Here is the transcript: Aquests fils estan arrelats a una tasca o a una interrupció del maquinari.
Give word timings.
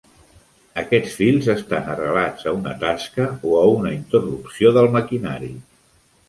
Aquests 0.83 1.17
fils 1.17 1.49
estan 1.53 1.91
arrelats 1.95 2.47
a 2.51 2.53
una 2.61 2.73
tasca 2.85 3.27
o 3.51 3.53
a 3.59 3.61
una 3.75 3.93
interrupció 3.99 4.73
del 4.79 4.91
maquinari. 4.99 5.53